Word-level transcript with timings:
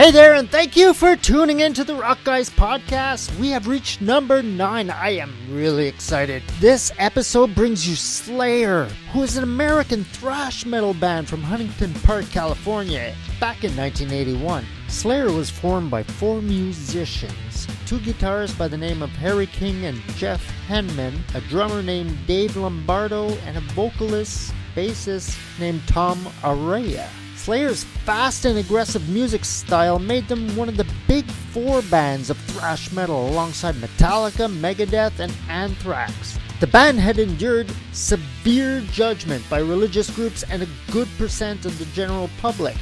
Hey 0.00 0.10
there, 0.10 0.32
and 0.32 0.48
thank 0.48 0.78
you 0.78 0.94
for 0.94 1.14
tuning 1.14 1.60
in 1.60 1.74
to 1.74 1.84
the 1.84 1.94
Rock 1.94 2.20
Guys 2.24 2.48
podcast. 2.48 3.38
We 3.38 3.50
have 3.50 3.68
reached 3.68 4.00
number 4.00 4.42
nine. 4.42 4.88
I 4.88 5.10
am 5.10 5.34
really 5.50 5.88
excited. 5.88 6.42
This 6.58 6.90
episode 6.96 7.54
brings 7.54 7.86
you 7.86 7.94
Slayer, 7.96 8.84
who 9.12 9.22
is 9.22 9.36
an 9.36 9.44
American 9.44 10.04
thrash 10.04 10.64
metal 10.64 10.94
band 10.94 11.28
from 11.28 11.42
Huntington 11.42 11.92
Park, 12.02 12.24
California, 12.30 13.14
back 13.40 13.62
in 13.62 13.76
1981. 13.76 14.64
Slayer 14.88 15.30
was 15.30 15.50
formed 15.50 15.90
by 15.90 16.02
four 16.02 16.40
musicians 16.40 17.66
two 17.84 17.98
guitarists 17.98 18.56
by 18.56 18.68
the 18.68 18.78
name 18.78 19.02
of 19.02 19.12
Kerry 19.18 19.48
King 19.48 19.84
and 19.84 20.00
Jeff 20.16 20.42
Hanneman, 20.66 21.18
a 21.34 21.42
drummer 21.42 21.82
named 21.82 22.16
Dave 22.26 22.56
Lombardo, 22.56 23.28
and 23.44 23.58
a 23.58 23.60
vocalist, 23.74 24.54
bassist 24.74 25.36
named 25.58 25.86
Tom 25.86 26.16
Araya. 26.40 27.06
Slayer's 27.40 27.84
fast 28.04 28.44
and 28.44 28.58
aggressive 28.58 29.08
music 29.08 29.46
style 29.46 29.98
made 29.98 30.28
them 30.28 30.54
one 30.56 30.68
of 30.68 30.76
the 30.76 30.86
big 31.08 31.24
four 31.24 31.80
bands 31.80 32.28
of 32.28 32.36
thrash 32.36 32.92
metal 32.92 33.30
alongside 33.30 33.76
Metallica, 33.76 34.46
Megadeth, 34.46 35.18
and 35.20 35.32
Anthrax. 35.48 36.38
The 36.60 36.66
band 36.66 37.00
had 37.00 37.18
endured 37.18 37.72
severe 37.92 38.82
judgment 38.92 39.42
by 39.48 39.60
religious 39.60 40.10
groups 40.10 40.42
and 40.50 40.62
a 40.62 40.68
good 40.92 41.08
percent 41.16 41.64
of 41.64 41.78
the 41.78 41.86
general 41.86 42.28
public. 42.42 42.76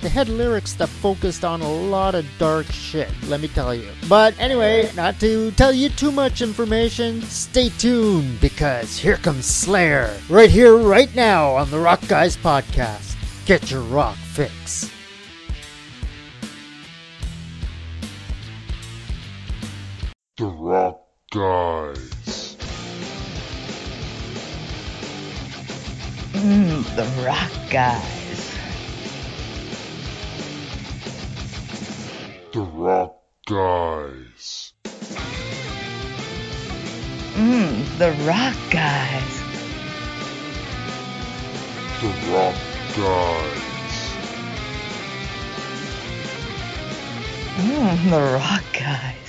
They 0.00 0.10
had 0.10 0.28
lyrics 0.28 0.74
that 0.74 0.90
focused 0.90 1.44
on 1.44 1.60
a 1.60 1.68
lot 1.68 2.14
of 2.14 2.24
dark 2.38 2.66
shit, 2.66 3.10
let 3.26 3.40
me 3.40 3.48
tell 3.48 3.74
you. 3.74 3.90
But 4.08 4.38
anyway, 4.38 4.92
not 4.94 5.18
to 5.20 5.50
tell 5.52 5.72
you 5.72 5.88
too 5.88 6.12
much 6.12 6.40
information, 6.40 7.20
stay 7.22 7.70
tuned 7.70 8.40
because 8.40 8.96
here 8.96 9.16
comes 9.16 9.46
Slayer, 9.46 10.16
right 10.28 10.50
here, 10.50 10.76
right 10.76 11.12
now 11.16 11.56
on 11.56 11.68
the 11.72 11.80
Rock 11.80 12.06
Guys 12.06 12.36
podcast. 12.36 13.13
Get 13.46 13.70
your 13.70 13.82
rock 13.82 14.16
fix. 14.16 14.90
The 20.38 20.46
Rock 20.46 20.98
Guys. 21.30 22.56
Mmm, 26.32 26.96
the 26.96 27.04
Rock 27.22 27.50
Guys. 27.70 28.56
The 32.54 32.62
Rock 32.62 33.14
Guys. 33.44 34.72
Mmm, 37.34 37.98
the 37.98 38.12
Rock 38.26 38.56
Guys. 38.70 39.42
The 42.00 42.32
Rock 42.32 42.73
Mmm, 47.56 48.10
the 48.10 48.20
Rock 48.20 48.62
Guys. 48.72 49.23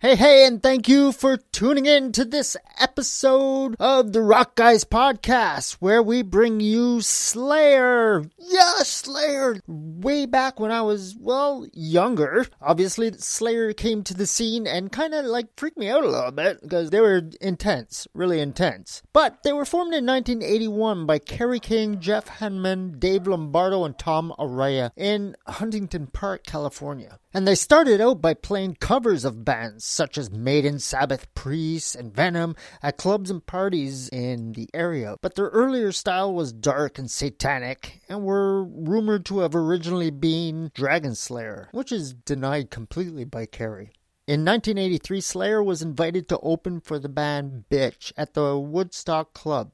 Hey, 0.00 0.14
hey, 0.14 0.46
and 0.46 0.62
thank 0.62 0.88
you 0.88 1.10
for 1.10 1.38
tuning 1.38 1.84
in 1.84 2.12
to 2.12 2.24
this 2.24 2.56
episode 2.78 3.74
of 3.80 4.12
the 4.12 4.22
Rock 4.22 4.54
Guys 4.54 4.84
podcast, 4.84 5.72
where 5.80 6.00
we 6.00 6.22
bring 6.22 6.60
you 6.60 7.00
Slayer. 7.00 8.22
Yeah, 8.38 8.74
Slayer. 8.84 9.56
Way 9.66 10.26
back 10.26 10.60
when 10.60 10.70
I 10.70 10.82
was, 10.82 11.16
well, 11.18 11.66
younger. 11.72 12.46
Obviously, 12.62 13.10
Slayer 13.14 13.72
came 13.72 14.04
to 14.04 14.14
the 14.14 14.28
scene 14.28 14.68
and 14.68 14.92
kind 14.92 15.14
of 15.14 15.24
like 15.24 15.48
freaked 15.56 15.76
me 15.76 15.88
out 15.88 16.04
a 16.04 16.08
little 16.08 16.30
bit 16.30 16.62
because 16.62 16.90
they 16.90 17.00
were 17.00 17.22
intense, 17.40 18.06
really 18.14 18.38
intense. 18.38 19.02
But 19.12 19.42
they 19.42 19.52
were 19.52 19.64
formed 19.64 19.94
in 19.94 20.06
1981 20.06 21.06
by 21.06 21.18
Kerry 21.18 21.58
King, 21.58 21.98
Jeff 21.98 22.38
Hanneman, 22.38 23.00
Dave 23.00 23.26
Lombardo, 23.26 23.82
and 23.82 23.98
Tom 23.98 24.32
Araya 24.38 24.92
in 24.96 25.34
Huntington 25.48 26.06
Park, 26.06 26.44
California. 26.44 27.18
And 27.34 27.46
they 27.46 27.54
started 27.54 28.00
out 28.00 28.22
by 28.22 28.32
playing 28.32 28.76
covers 28.76 29.26
of 29.26 29.44
bands 29.44 29.84
such 29.84 30.16
as 30.16 30.30
Maiden, 30.30 30.78
Sabbath, 30.78 31.32
Priest, 31.34 31.94
and 31.94 32.14
Venom 32.14 32.56
at 32.82 32.96
clubs 32.96 33.30
and 33.30 33.44
parties 33.44 34.08
in 34.08 34.52
the 34.52 34.68
area. 34.72 35.16
But 35.20 35.34
their 35.34 35.48
earlier 35.48 35.92
style 35.92 36.32
was 36.32 36.54
dark 36.54 36.98
and 36.98 37.10
satanic 37.10 38.00
and 38.08 38.24
were 38.24 38.64
rumored 38.64 39.26
to 39.26 39.40
have 39.40 39.54
originally 39.54 40.10
been 40.10 40.70
Dragon 40.74 41.14
Slayer, 41.14 41.68
which 41.72 41.92
is 41.92 42.14
denied 42.14 42.70
completely 42.70 43.24
by 43.24 43.44
Kerry. 43.44 43.90
In 44.26 44.44
1983, 44.44 45.20
Slayer 45.20 45.62
was 45.62 45.82
invited 45.82 46.28
to 46.28 46.38
open 46.40 46.80
for 46.80 46.98
the 46.98 47.08
band 47.10 47.64
Bitch 47.70 48.10
at 48.16 48.32
the 48.32 48.58
Woodstock 48.58 49.34
Club. 49.34 49.72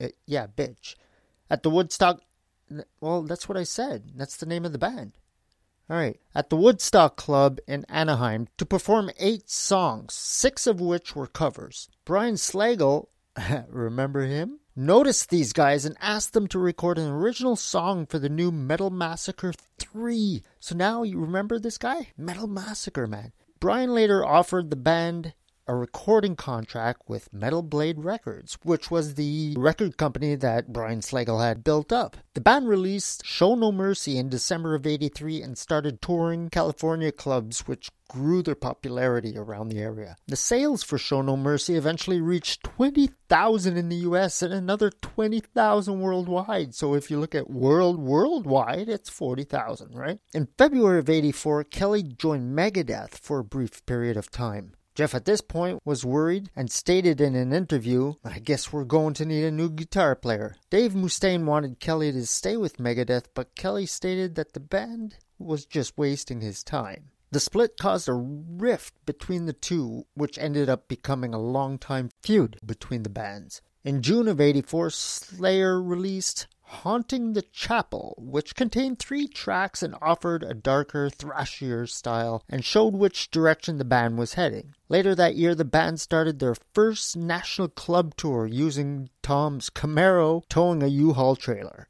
Uh, 0.00 0.08
yeah, 0.26 0.46
Bitch. 0.46 0.94
At 1.50 1.64
the 1.64 1.70
Woodstock. 1.70 2.20
Well, 3.00 3.22
that's 3.22 3.48
what 3.48 3.58
I 3.58 3.64
said. 3.64 4.12
That's 4.14 4.36
the 4.36 4.46
name 4.46 4.64
of 4.64 4.72
the 4.72 4.78
band. 4.78 5.12
All 5.90 5.98
right, 5.98 6.18
at 6.34 6.48
the 6.48 6.56
Woodstock 6.56 7.16
Club 7.16 7.58
in 7.68 7.84
Anaheim 7.90 8.48
to 8.56 8.64
perform 8.64 9.10
eight 9.18 9.50
songs, 9.50 10.14
six 10.14 10.66
of 10.66 10.80
which 10.80 11.14
were 11.14 11.26
covers. 11.26 11.90
Brian 12.06 12.36
Slagel, 12.36 13.08
remember 13.68 14.22
him? 14.22 14.60
Noticed 14.74 15.28
these 15.28 15.52
guys 15.52 15.84
and 15.84 15.96
asked 16.00 16.32
them 16.32 16.48
to 16.48 16.58
record 16.58 16.96
an 16.96 17.10
original 17.10 17.54
song 17.54 18.06
for 18.06 18.18
the 18.18 18.30
new 18.30 18.50
Metal 18.50 18.88
Massacre 18.88 19.52
3. 19.78 20.42
So 20.58 20.74
now 20.74 21.02
you 21.02 21.20
remember 21.20 21.58
this 21.58 21.76
guy? 21.76 22.08
Metal 22.16 22.46
Massacre, 22.46 23.06
man. 23.06 23.32
Brian 23.60 23.94
later 23.94 24.24
offered 24.24 24.70
the 24.70 24.76
band 24.76 25.34
a 25.66 25.74
recording 25.74 26.36
contract 26.36 27.02
with 27.08 27.32
Metal 27.32 27.62
Blade 27.62 28.04
Records, 28.04 28.58
which 28.62 28.90
was 28.90 29.14
the 29.14 29.54
record 29.56 29.96
company 29.96 30.34
that 30.34 30.72
Brian 30.72 31.00
Slagel 31.00 31.42
had 31.42 31.64
built 31.64 31.92
up. 31.92 32.16
The 32.34 32.40
band 32.40 32.68
released 32.68 33.24
Show 33.24 33.54
No 33.54 33.72
Mercy 33.72 34.18
in 34.18 34.28
December 34.28 34.74
of 34.74 34.86
83 34.86 35.42
and 35.42 35.56
started 35.56 36.02
touring 36.02 36.50
California 36.50 37.12
clubs, 37.12 37.66
which 37.66 37.90
grew 38.08 38.42
their 38.42 38.54
popularity 38.54 39.36
around 39.36 39.68
the 39.68 39.80
area. 39.80 40.16
The 40.26 40.36
sales 40.36 40.82
for 40.82 40.98
Show 40.98 41.22
No 41.22 41.36
Mercy 41.36 41.74
eventually 41.76 42.20
reached 42.20 42.64
20,000 42.64 43.76
in 43.76 43.88
the 43.88 43.96
US 43.96 44.42
and 44.42 44.52
another 44.52 44.90
20,000 44.90 46.00
worldwide. 46.00 46.74
So 46.74 46.94
if 46.94 47.10
you 47.10 47.18
look 47.18 47.34
at 47.34 47.50
world 47.50 47.98
worldwide, 47.98 48.88
it's 48.88 49.08
40,000, 49.08 49.94
right? 49.94 50.18
In 50.34 50.48
February 50.58 50.98
of 50.98 51.08
84, 51.08 51.64
Kerry 51.64 52.02
joined 52.02 52.56
Megadeth 52.56 53.14
for 53.14 53.38
a 53.38 53.44
brief 53.44 53.84
period 53.86 54.16
of 54.16 54.30
time. 54.30 54.74
Jeff 54.94 55.12
at 55.12 55.24
this 55.24 55.40
point 55.40 55.80
was 55.84 56.04
worried 56.04 56.50
and 56.54 56.70
stated 56.70 57.20
in 57.20 57.34
an 57.34 57.52
interview, 57.52 58.14
I 58.24 58.38
guess 58.38 58.72
we're 58.72 58.84
going 58.84 59.14
to 59.14 59.24
need 59.24 59.42
a 59.42 59.50
new 59.50 59.68
guitar 59.68 60.14
player. 60.14 60.54
Dave 60.70 60.92
Mustaine 60.92 61.46
wanted 61.46 61.80
Kerry 61.80 62.12
to 62.12 62.24
stay 62.26 62.56
with 62.56 62.78
Megadeth, 62.78 63.24
but 63.34 63.56
Kerry 63.56 63.86
stated 63.86 64.36
that 64.36 64.52
the 64.52 64.60
band 64.60 65.16
was 65.36 65.66
just 65.66 65.98
wasting 65.98 66.40
his 66.40 66.62
time. 66.62 67.10
The 67.32 67.40
split 67.40 67.76
caused 67.76 68.08
a 68.08 68.12
rift 68.12 68.94
between 69.04 69.46
the 69.46 69.52
two, 69.52 70.06
which 70.14 70.38
ended 70.38 70.68
up 70.68 70.86
becoming 70.86 71.34
a 71.34 71.40
long-time 71.40 72.10
feud 72.22 72.60
between 72.64 73.02
the 73.02 73.10
bands. 73.10 73.62
In 73.82 74.00
June 74.00 74.28
of 74.28 74.40
84, 74.40 74.90
Slayer 74.90 75.82
released 75.82 76.46
Haunting 76.66 77.34
the 77.34 77.42
Chapel, 77.42 78.14
which 78.18 78.56
contained 78.56 78.98
three 78.98 79.28
tracks 79.28 79.82
and 79.82 79.94
offered 80.00 80.42
a 80.42 80.54
darker, 80.54 81.10
thrashier 81.10 81.88
style 81.88 82.42
and 82.48 82.64
showed 82.64 82.94
which 82.94 83.30
direction 83.30 83.78
the 83.78 83.84
band 83.84 84.18
was 84.18 84.34
heading. 84.34 84.74
Later 84.88 85.14
that 85.14 85.36
year, 85.36 85.54
the 85.54 85.64
band 85.64 86.00
started 86.00 86.38
their 86.38 86.56
first 86.72 87.16
national 87.16 87.68
club 87.68 88.16
tour 88.16 88.46
using 88.46 89.10
Tom's 89.22 89.70
Camaro 89.70 90.42
towing 90.48 90.82
a 90.82 90.88
U-Haul 90.88 91.36
trailer. 91.36 91.86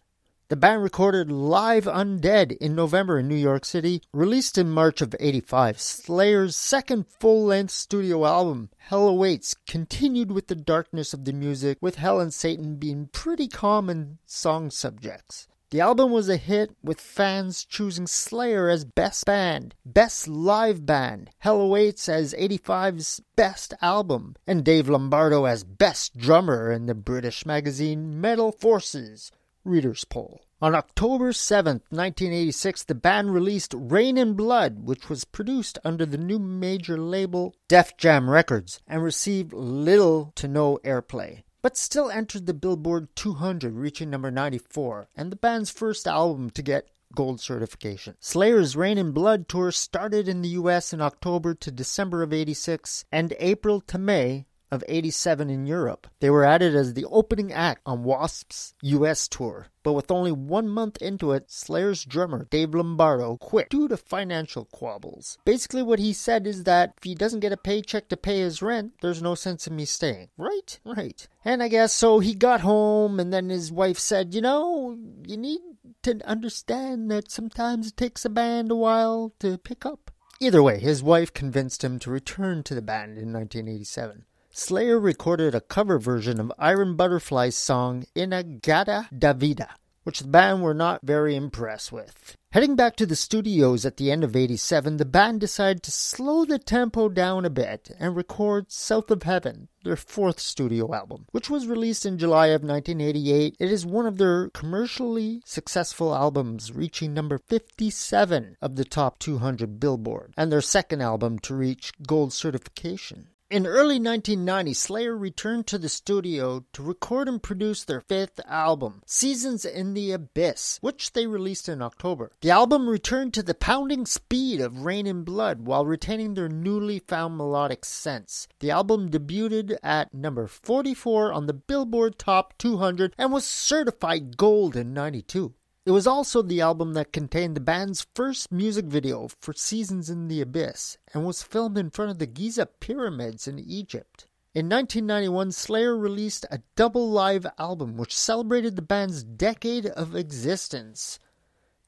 The 0.55 0.61
band 0.61 0.85
recorded 0.85 1.33
Live 1.33 1.85
Undead 1.85 2.57
in 2.59 2.77
November 2.77 3.19
in 3.19 3.27
New 3.27 3.35
York 3.35 3.65
City, 3.65 4.03
released 4.13 4.57
in 4.57 4.71
March 4.71 5.03
of 5.03 5.13
85. 5.19 5.81
Slayer's 5.81 6.57
second 6.57 7.09
full 7.09 7.47
length 7.47 7.73
studio 7.73 8.25
album, 8.25 8.71
Hell 8.77 9.09
Awaits, 9.09 9.57
continued 9.67 10.31
with 10.31 10.47
the 10.47 10.55
darkness 10.55 11.13
of 11.13 11.25
the 11.25 11.33
music, 11.33 11.79
with 11.81 11.97
Hell 11.97 12.21
and 12.21 12.33
Satan 12.33 12.77
being 12.77 13.09
pretty 13.09 13.49
common 13.49 14.19
song 14.27 14.71
subjects. 14.71 15.49
The 15.71 15.81
album 15.81 16.13
was 16.13 16.29
a 16.29 16.37
hit, 16.37 16.77
with 16.85 17.01
fans 17.01 17.65
choosing 17.65 18.07
Slayer 18.07 18.69
as 18.69 18.85
Best 18.85 19.27
Band, 19.27 19.75
Best 19.85 20.29
Live 20.29 20.87
Band, 20.87 21.31
Hell 21.39 21.63
Awaits 21.63 22.09
as 22.09 22.33
85's 22.33 23.21
Best 23.35 23.75
Album, 23.83 24.37
and 24.47 24.65
Dave 24.65 24.89
Lombardo 24.89 25.47
as 25.47 25.65
Best 25.65 26.17
Drummer 26.17 26.71
in 26.71 26.87
the 26.87 26.95
British 26.95 27.45
magazine 27.45 28.21
Metal 28.21 28.53
Forces. 28.53 29.33
Reader's 29.65 30.05
Poll. 30.05 30.44
On 30.63 30.73
October 30.73 31.33
7, 31.33 31.83
1986, 31.91 32.85
the 32.85 32.95
band 32.95 33.35
released 33.35 33.75
Reign 33.77 34.17
in 34.17 34.35
Blood, 34.35 34.85
which 34.85 35.09
was 35.09 35.25
produced 35.25 35.79
under 35.85 36.07
the 36.07 36.17
new 36.17 36.39
major 36.39 36.97
label 36.97 37.57
Def 37.67 37.97
Jam 37.97 38.31
Records 38.31 38.81
and 38.87 39.03
received 39.03 39.53
little 39.53 40.33
to 40.37 40.47
no 40.47 40.79
airplay, 40.85 41.43
but 41.61 41.77
still 41.77 42.09
entered 42.09 42.47
the 42.47 42.55
Billboard 42.55 43.09
200, 43.17 43.75
reaching 43.75 44.11
number 44.11 44.31
94, 44.31 45.09
and 45.17 45.33
the 45.33 45.37
band's 45.37 45.71
first 45.71 46.07
album 46.07 46.51
to 46.51 46.63
get 46.63 46.89
gold 47.17 47.41
certification. 47.41 48.15
Slayer's 48.21 48.77
Reign 48.77 48.97
in 48.97 49.11
Blood 49.11 49.49
tour 49.49 49.73
started 49.73 50.29
in 50.29 50.43
the 50.43 50.51
US 50.51 50.93
in 50.93 51.01
October 51.01 51.55
to 51.55 51.73
December 51.73 52.23
of 52.23 52.33
86 52.33 53.05
and 53.11 53.35
April 53.41 53.81
to 53.83 53.99
May 53.99 54.47
of 54.75 54.85
87 54.89 55.49
in 55.49 55.67
Europe. 55.67 56.07
They 56.21 56.31
were 56.31 56.45
added 56.45 56.75
as 56.75 56.95
the 56.95 57.07
opening 57.07 57.53
act 57.53 57.81
on 57.87 58.05
Wasp's 58.05 58.75
US 58.83 59.29
tour. 59.29 59.69
But 59.85 59.93
with 59.93 60.11
only 60.11 60.33
one 60.33 60.69
month 60.69 60.97
into 61.03 61.33
it, 61.33 61.51
Slayer's 61.51 62.05
drummer, 62.05 62.47
Dave 62.51 62.75
Lombardo, 62.75 63.37
quit 63.37 63.69
due 63.69 63.87
to 63.89 63.97
financial 63.99 64.65
quabbles. 64.65 65.37
Basically, 65.45 65.83
what 65.83 65.99
he 65.99 66.13
said 66.15 66.47
is 66.47 66.65
that 66.65 66.95
if 66.97 67.05
he 67.05 67.15
doesn't 67.15 67.41
get 67.41 67.53
a 67.53 67.57
paycheck 67.59 68.09
to 68.09 68.17
pay 68.17 68.41
his 68.41 68.63
rent, 68.63 68.95
there's 69.03 69.23
no 69.23 69.35
sense 69.35 69.67
in 69.67 69.77
me 69.77 69.85
staying. 69.85 70.31
Right? 70.39 70.81
Right. 70.85 71.29
And 71.45 71.63
I 71.63 71.69
guess 71.69 71.93
so 71.93 72.19
he 72.19 72.35
got 72.35 72.63
home, 72.63 73.21
and 73.21 73.33
then 73.33 73.51
his 73.51 73.71
wife 73.71 73.99
said, 73.99 74.35
You 74.35 74.41
know, 74.41 74.99
you 75.27 75.37
need 75.37 75.61
to 76.03 76.19
understand 76.27 77.11
that 77.11 77.31
sometimes 77.31 77.89
it 77.89 77.97
takes 77.97 78.25
a 78.25 78.31
band 78.31 78.71
a 78.71 78.77
while 78.77 79.35
to 79.41 79.59
pick 79.59 79.85
up. 79.85 80.11
Either 80.41 80.63
way, 80.63 80.79
his 80.79 81.03
wife 81.03 81.33
convinced 81.33 81.85
him 81.85 81.99
to 81.99 82.11
return 82.11 82.63
to 82.63 82.75
the 82.75 82.83
band 82.83 83.19
in 83.19 83.33
1987. 83.33 84.25
Slayer 84.57 85.01
recorded 85.01 85.53
a 85.53 85.61
cover 85.61 85.99
version 85.99 86.39
of 86.39 86.53
Iron 86.61 86.95
Butterfly's 86.95 87.57
song 87.57 88.05
In-A-Gadda 88.15 89.09
Da 89.19 89.33
Vida, 89.33 89.71
which 90.05 90.21
the 90.21 90.29
band 90.29 90.63
were 90.63 90.73
not 90.73 91.01
very 91.03 91.35
impressed 91.35 91.91
with. 91.91 92.37
Heading 92.53 92.77
back 92.77 92.95
to 92.97 93.05
the 93.05 93.17
studios 93.17 93.85
at 93.85 93.97
the 93.97 94.13
end 94.13 94.23
of 94.23 94.37
87, 94.37 94.99
the 94.99 95.05
band 95.05 95.41
decided 95.41 95.83
to 95.83 95.91
slow 95.91 96.45
the 96.45 96.61
tempo 96.61 97.09
down 97.09 97.45
a 97.45 97.51
bit 97.51 97.91
and 97.99 98.15
record 98.15 98.71
South 98.71 99.11
of 99.11 99.25
Heaven, 99.25 99.71
their 99.83 99.97
fourth 99.97 100.39
studio 100.39 100.95
album, 100.95 101.27
which 101.33 101.51
was 101.51 101.67
released 101.67 102.07
in 102.07 102.17
July 102.17 102.47
of 102.47 102.63
1988. 102.63 103.57
It 103.59 103.73
is 103.73 103.85
one 103.85 104.07
of 104.07 104.19
their 104.19 104.51
commercially 104.51 105.43
successful 105.45 106.15
albums, 106.15 106.71
reaching 106.71 107.13
number 107.13 107.39
57 107.39 108.57
of 108.63 108.77
the 108.77 108.85
top 108.85 109.19
200 109.19 109.81
Billboard, 109.81 110.33
and 110.37 110.53
their 110.53 110.61
second 110.61 111.01
album 111.01 111.41
to 111.41 111.57
reach 111.57 111.91
gold 112.07 112.33
certification. 112.33 113.31
In 113.51 113.67
early 113.67 114.01
1990, 114.01 114.73
Slayer 114.73 115.15
returned 115.15 115.67
to 115.67 115.77
the 115.77 115.91
studio 115.91 116.65
to 116.73 116.83
record 116.83 117.29
and 117.29 117.43
produce 117.43 117.85
their 117.85 118.01
fifth 118.01 118.41
album, 118.47 119.03
Seasons 119.05 119.67
in 119.67 119.93
the 119.93 120.13
Abyss, 120.13 120.79
which 120.81 121.13
they 121.13 121.27
released 121.27 121.69
in 121.69 121.83
October. 121.83 122.33
The 122.41 122.51
album 122.51 122.89
returned 122.89 123.35
to 123.35 123.43
the 123.43 123.53
pounding 123.53 124.07
speed 124.07 124.63
of 124.63 124.87
Rain 124.87 125.07
and 125.07 125.27
Blood 125.27 125.67
while 125.67 125.85
retaining 125.85 126.33
their 126.33 126.49
newly 126.49 127.01
found 127.01 127.37
melodic 127.37 127.85
sense. 127.85 128.49
The 128.61 128.71
album 128.71 129.11
debuted 129.11 129.77
at 129.83 130.15
number 130.15 130.47
44 130.47 131.31
on 131.31 131.47
the 131.47 131.53
Billboard 131.53 132.19
Top 132.19 132.57
200 132.57 133.15
and 133.19 133.31
was 133.31 133.45
certified 133.45 134.39
gold 134.39 134.75
in 134.75 134.95
92. 134.95 135.53
It 135.87 135.91
was 135.91 136.07
also 136.07 136.41
the 136.41 136.63
album 136.63 136.95
that 136.95 137.13
contained 137.13 137.55
the 137.55 137.61
band's 137.61 138.07
first 138.15 138.51
music 138.51 138.87
video 138.87 139.29
for 139.43 139.53
Seasons 139.53 140.09
in 140.09 140.29
the 140.29 140.41
Abyss 140.41 140.97
and 141.13 141.27
was 141.27 141.43
filmed 141.43 141.77
in 141.77 141.91
front 141.91 142.11
of 142.11 142.19
the 142.19 142.27
Giza 142.27 142.65
pyramids 142.65 143.47
in 143.47 143.59
Egypt. 143.59 144.27
In 144.55 144.71
1991, 144.71 145.53
Slayer 145.53 145.95
released 145.95 146.47
a 146.51 146.63
double 146.75 147.11
live 147.11 147.47
album 147.59 147.99
which 147.99 148.17
celebrated 148.17 148.77
the 148.77 148.83
band's 148.83 149.23
decade 149.23 149.85
of 149.85 150.17
existence. 150.17 151.19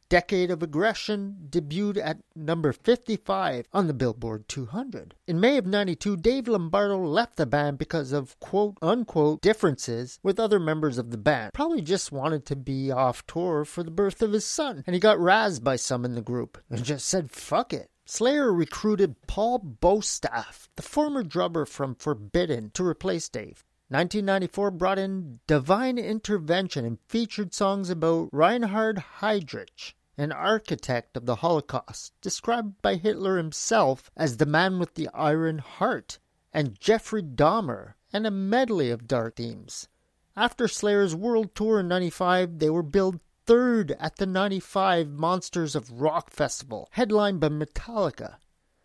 Decade 0.08 0.50
of 0.50 0.62
Aggression 0.62 1.48
debuted 1.50 2.00
at 2.00 2.18
number 2.36 2.72
55 2.72 3.66
on 3.72 3.86
the 3.88 3.94
Billboard 3.94 4.48
200. 4.48 5.14
In 5.26 5.40
May 5.40 5.56
of 5.56 5.66
92, 5.66 6.16
Dave 6.18 6.46
Lombardo 6.46 6.98
left 6.98 7.36
the 7.36 7.46
band 7.46 7.78
because 7.78 8.12
of 8.12 8.38
quote 8.38 8.78
unquote 8.80 9.40
differences 9.40 10.20
with 10.22 10.38
other 10.38 10.60
members 10.60 10.98
of 10.98 11.10
the 11.10 11.16
band. 11.16 11.52
Probably 11.54 11.82
just 11.82 12.12
wanted 12.12 12.46
to 12.46 12.56
be 12.56 12.92
off 12.92 13.26
tour 13.26 13.64
for 13.64 13.82
the 13.82 13.90
birth 13.90 14.22
of 14.22 14.32
his 14.32 14.44
son, 14.44 14.84
and 14.86 14.94
he 14.94 15.00
got 15.00 15.18
razzed 15.18 15.64
by 15.64 15.74
some 15.76 16.04
in 16.04 16.14
the 16.14 16.22
group 16.22 16.58
and 16.70 16.84
just 16.84 17.08
said 17.08 17.30
fuck 17.30 17.72
it. 17.72 17.90
Slayer 18.04 18.52
recruited 18.52 19.16
Paul 19.26 19.58
Bostaph, 19.58 20.68
the 20.76 20.82
former 20.82 21.24
drummer 21.24 21.66
from 21.66 21.96
Forbidden, 21.96 22.70
to 22.74 22.86
replace 22.86 23.28
Dave. 23.28 23.64
1994 23.88 24.72
brought 24.72 24.98
in 24.98 25.38
Divine 25.46 25.96
Intervention 25.96 26.84
and 26.84 26.98
featured 27.06 27.54
songs 27.54 27.88
about 27.88 28.28
Reinhard 28.32 28.98
Heydrich, 29.20 29.94
an 30.18 30.32
architect 30.32 31.16
of 31.16 31.24
the 31.24 31.36
Holocaust, 31.36 32.12
described 32.20 32.82
by 32.82 32.96
Hitler 32.96 33.36
himself 33.36 34.10
as 34.16 34.38
the 34.38 34.46
man 34.46 34.80
with 34.80 34.94
the 34.94 35.08
iron 35.14 35.58
heart, 35.58 36.18
and 36.52 36.80
Jeffrey 36.80 37.22
Dahmer, 37.22 37.94
and 38.12 38.26
a 38.26 38.30
medley 38.32 38.90
of 38.90 39.06
dark 39.06 39.36
themes. 39.36 39.86
After 40.34 40.66
Slayer's 40.66 41.14
world 41.14 41.54
tour 41.54 41.78
in 41.78 41.86
95, 41.86 42.58
they 42.58 42.70
were 42.70 42.82
billed 42.82 43.20
third 43.44 43.92
at 44.00 44.16
the 44.16 44.26
95 44.26 45.10
Monsters 45.10 45.76
of 45.76 46.00
Rock 46.00 46.30
Festival, 46.30 46.88
headlined 46.90 47.38
by 47.38 47.50
Metallica. 47.50 48.38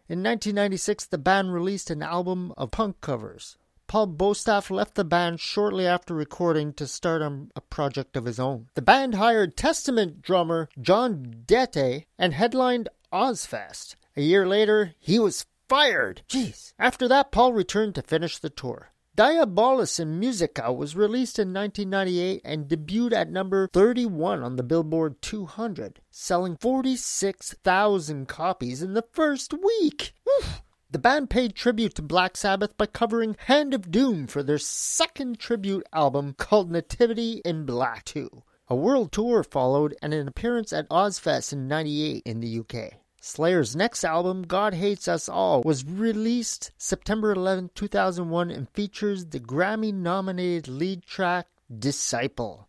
In 0.08 0.22
1996, 0.22 1.08
the 1.08 1.18
band 1.18 1.56
released 1.56 1.90
an 1.90 2.04
album 2.04 2.54
of 2.56 2.70
punk 2.70 3.02
covers. 3.02 3.58
Paul 3.92 4.08
Bostaph 4.08 4.72
left 4.72 4.96
the 4.96 5.04
band 5.04 5.42
shortly 5.42 5.86
after 5.86 6.14
recording 6.14 6.72
to 6.76 6.88
start 6.88 7.22
on 7.22 7.52
a 7.58 7.60
project 7.60 8.16
of 8.16 8.24
his 8.24 8.40
own. 8.40 8.70
The 8.74 8.82
band 8.82 9.16
hired 9.16 9.58
Testament 9.58 10.22
drummer 10.22 10.70
Jon 10.80 11.44
Dette 11.46 12.06
and 12.18 12.34
headlined 12.34 12.88
Ozzfest. 13.12 13.98
A 14.16 14.22
year 14.22 14.48
later, 14.48 14.94
he 14.98 15.20
was 15.20 15.46
fired. 15.68 16.22
Jeez. 16.30 16.72
After 16.80 17.10
that, 17.10 17.34
Paul 17.34 17.52
returned 17.52 17.96
to 17.96 18.02
finish 18.02 18.38
the 18.38 18.50
tour. 18.50 18.94
Diabolus 19.18 20.00
in 20.00 20.18
Musica 20.18 20.72
was 20.72 20.96
released 20.96 21.38
in 21.38 21.54
1998 21.54 22.42
and 22.46 22.70
debuted 22.70 23.12
at 23.12 23.30
number 23.30 23.68
31 23.74 24.42
on 24.42 24.56
the 24.56 24.64
Billboard 24.64 25.22
200, 25.22 26.00
selling 26.10 26.56
46,000 26.56 28.30
copies 28.30 28.82
in 28.82 28.94
the 28.94 29.04
first 29.12 29.54
week. 29.54 30.14
Woof. 30.26 30.62
The 30.92 31.00
band 31.00 31.30
paid 31.30 31.56
tribute 31.56 31.96
to 31.96 32.02
Black 32.02 32.36
Sabbath 32.36 32.76
by 32.76 32.86
covering 32.86 33.38
Hand 33.46 33.74
of 33.74 33.92
Doom 33.92 34.28
for 34.28 34.44
their 34.44 34.58
second 34.58 35.40
tribute 35.40 35.88
album 35.94 36.34
called 36.34 36.70
Nativity 36.70 37.42
in 37.46 37.66
Black 37.66 38.04
2. 38.04 38.44
A 38.68 38.76
world 38.76 39.14
tour 39.14 39.42
followed 39.42 39.96
and 40.02 40.14
an 40.14 40.28
appearance 40.28 40.74
at 40.74 40.90
Ozzfest 40.90 41.54
in 41.54 41.70
98 41.70 42.24
in 42.26 42.42
the 42.42 42.60
UK. 42.60 42.96
Slayer's 43.22 43.74
next 43.74 44.04
album, 44.04 44.42
God 44.42 44.74
Hates 44.74 45.08
Us 45.08 45.30
All, 45.30 45.62
was 45.64 45.86
released 45.86 46.72
September 46.78 47.32
11, 47.32 47.72
2001 47.74 48.52
and 48.52 48.70
features 48.72 49.28
the 49.28 49.40
Grammy 49.40 49.94
nominated 49.94 50.68
lead 50.68 51.04
track 51.04 51.48
Disciple. 51.74 52.68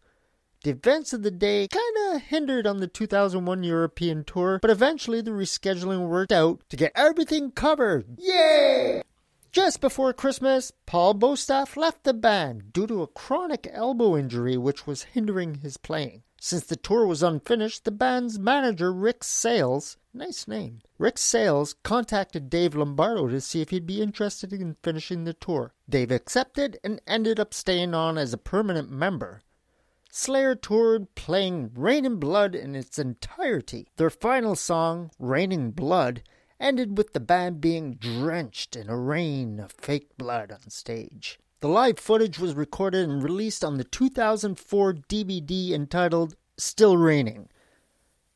The 0.65 0.71
events 0.71 1.13
of 1.13 1.25
the 1.25 1.33
day 1.33 1.67
kind 1.67 2.15
of 2.15 2.23
hindered 2.23 2.69
on 2.69 2.77
the 2.77 2.87
2001 2.87 3.65
European 3.65 4.23
tour, 4.23 4.61
but 4.63 4.71
eventually 4.71 5.21
the 5.21 5.33
rescheduling 5.33 6.07
worked 6.07 6.31
out 6.31 6.61
to 6.69 6.77
get 6.77 6.93
everything 6.95 7.51
covered. 7.51 8.07
Yay! 8.17 9.03
Just 9.51 9.81
before 9.81 10.13
Christmas, 10.13 10.71
Paul 10.87 11.15
Bostaph 11.17 11.77
left 11.77 12.05
the 12.05 12.15
band 12.15 12.73
due 12.73 12.87
to 12.87 13.03
a 13.03 13.09
chronic 13.09 13.69
elbow 13.73 14.17
injury 14.17 14.57
which 14.57 14.87
was 14.87 15.03
hindering 15.03 15.57
his 15.57 15.79
playing. 15.79 16.23
Since 16.41 16.67
the 16.67 16.77
tour 16.77 17.07
was 17.07 17.25
unfinished, 17.25 17.85
the 17.85 17.91
band's 17.91 18.39
manager, 18.39 18.93
Rick 18.93 19.25
Sales, 19.25 19.97
nice 20.15 20.47
name, 20.47 20.81
Rick 20.97 21.19
Sales 21.19 21.75
contacted 21.83 22.49
Dave 22.49 22.77
Lombardo 22.77 23.27
to 23.27 23.41
see 23.41 23.63
if 23.63 23.71
he'd 23.71 23.85
be 23.85 24.01
interested 24.01 24.53
in 24.53 24.77
finishing 24.85 25.25
the 25.25 25.35
tour. 25.35 25.75
Dave 25.89 26.13
accepted 26.13 26.79
and 26.85 27.03
ended 27.05 27.41
up 27.41 27.53
staying 27.53 27.95
on 27.95 28.17
as 28.17 28.33
a 28.33 28.39
permanent 28.39 28.93
member. 28.93 29.43
Slayer 30.15 30.55
toured 30.55 31.15
playing 31.15 31.71
Rain 31.75 32.05
and 32.05 32.21
Blood 32.21 32.55
in 32.55 32.77
its 32.77 32.99
entirety. 32.99 33.89
Their 33.97 34.11
final 34.11 34.55
song, 34.55 35.11
Raining 35.19 35.71
Blood, 35.71 36.23
ended 36.61 36.99
with 36.99 37.15
the 37.15 37.19
band 37.19 37.63
being 37.63 37.95
drenched 37.95 38.77
in 38.77 38.91
a 38.91 38.97
rain 38.97 39.59
of 39.59 39.73
fake 39.73 40.19
blood 40.19 40.53
on 40.53 40.69
stage. 40.69 41.39
The 41.61 41.69
live 41.69 41.99
footage 41.99 42.39
was 42.39 42.55
recorded 42.55 43.09
and 43.09 43.23
released 43.23 43.65
on 43.65 43.79
the 43.79 43.85
2004 43.85 44.93
DVD 45.09 45.71
entitled 45.71 46.37
Still 46.59 46.99
Raining. 46.99 47.49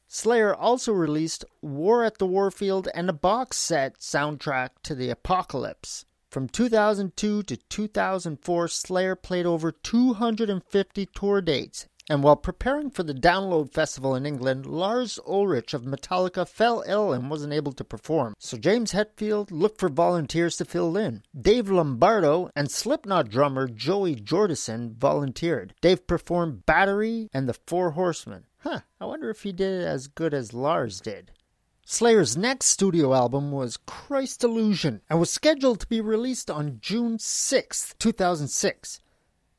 Slayer 0.08 0.54
also 0.54 0.92
released 0.92 1.44
War 1.60 2.04
at 2.04 2.16
the 2.16 2.26
Warfield 2.26 2.88
and 2.94 3.10
a 3.10 3.12
box 3.12 3.58
set 3.58 3.98
soundtrack 3.98 4.70
to 4.84 4.94
the 4.94 5.10
Apocalypse. 5.10 6.06
From 6.30 6.48
2002 6.48 7.44
to 7.44 7.56
2004, 7.56 8.68
Slayer 8.68 9.14
played 9.14 9.46
over 9.46 9.72
250 9.72 11.06
tour 11.06 11.40
dates. 11.40 11.86
And 12.08 12.22
while 12.22 12.36
preparing 12.36 12.90
for 12.90 13.02
the 13.02 13.14
Download 13.14 13.72
Festival 13.72 14.14
in 14.14 14.26
England, 14.26 14.64
Lars 14.64 15.18
Ulrich 15.26 15.74
of 15.74 15.82
Metallica 15.82 16.46
fell 16.46 16.84
ill 16.86 17.12
and 17.12 17.28
wasn't 17.28 17.52
able 17.52 17.72
to 17.72 17.82
perform. 17.82 18.34
So 18.38 18.56
James 18.56 18.92
Hetfield 18.92 19.50
looked 19.50 19.80
for 19.80 19.88
volunteers 19.88 20.56
to 20.58 20.64
fill 20.64 20.96
in. 20.96 21.22
Dave 21.38 21.68
Lombardo 21.68 22.48
and 22.54 22.70
Slipknot 22.70 23.28
drummer 23.28 23.66
Joey 23.66 24.14
Jordison 24.14 24.94
volunteered. 24.96 25.74
Dave 25.80 26.06
performed 26.06 26.64
Battery 26.64 27.28
and 27.32 27.48
the 27.48 27.54
Four 27.66 27.92
Horsemen. 27.92 28.44
Huh, 28.58 28.80
I 29.00 29.06
wonder 29.06 29.28
if 29.30 29.42
he 29.42 29.52
did 29.52 29.82
it 29.82 29.86
as 29.86 30.06
good 30.06 30.32
as 30.32 30.54
Lars 30.54 31.00
did. 31.00 31.32
Slayer's 31.88 32.36
next 32.36 32.66
studio 32.66 33.14
album 33.14 33.52
was 33.52 33.76
Christ 33.76 34.42
Illusion 34.42 35.02
and 35.08 35.20
was 35.20 35.30
scheduled 35.30 35.78
to 35.78 35.86
be 35.86 36.00
released 36.00 36.50
on 36.50 36.78
June 36.80 37.20
6, 37.20 37.94
2006. 37.96 39.00